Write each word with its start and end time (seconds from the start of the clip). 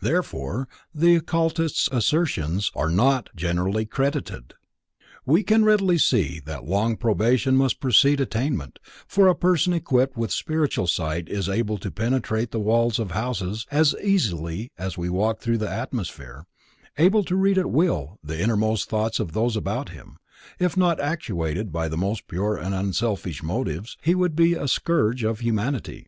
Therefore 0.00 0.66
the 0.94 1.16
occultist's 1.16 1.90
assertions 1.92 2.72
are 2.74 2.88
not 2.88 3.28
generally 3.36 3.84
credited. 3.84 4.54
We 5.26 5.42
can 5.42 5.62
readily 5.62 5.98
see 5.98 6.40
that 6.46 6.64
long 6.64 6.96
probation 6.96 7.54
must 7.54 7.78
precede 7.78 8.18
attainment, 8.18 8.78
for 9.06 9.28
a 9.28 9.34
person 9.34 9.74
equipped 9.74 10.16
with 10.16 10.32
spiritual 10.32 10.86
sight 10.86 11.28
is 11.28 11.50
able 11.50 11.76
to 11.80 11.90
penetrate 11.90 12.54
walls 12.54 12.98
of 12.98 13.10
houses 13.10 13.66
as 13.70 13.94
easily 14.02 14.70
as 14.78 14.96
we 14.96 15.10
walk 15.10 15.40
through 15.40 15.58
the 15.58 15.68
atmosphere, 15.68 16.46
able 16.96 17.22
to 17.24 17.36
read 17.36 17.58
at 17.58 17.68
will 17.70 18.18
the 18.24 18.40
innermost 18.40 18.88
thoughts 18.88 19.20
of 19.20 19.32
those 19.32 19.54
about 19.54 19.90
him; 19.90 20.16
if 20.58 20.78
not 20.78 20.98
actuated 20.98 21.70
by 21.70 21.88
the 21.88 21.98
most 21.98 22.26
pure 22.26 22.56
and 22.56 22.74
unselfish 22.74 23.42
motives, 23.42 23.98
he 24.00 24.14
would 24.14 24.34
be 24.34 24.54
a 24.54 24.66
scourge 24.66 25.20
to 25.20 25.34
humanity. 25.34 26.06